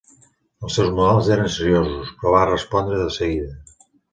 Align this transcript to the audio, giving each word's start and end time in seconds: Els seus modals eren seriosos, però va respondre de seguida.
Els 0.67 0.77
seus 0.77 0.89
modals 0.99 1.29
eren 1.35 1.53
seriosos, 1.57 2.09
però 2.23 2.35
va 2.39 2.43
respondre 2.53 2.99
de 3.03 3.13
seguida. 3.19 3.55